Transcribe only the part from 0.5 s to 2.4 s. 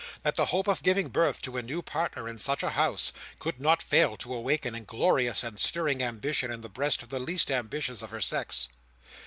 of giving birth to a new partner in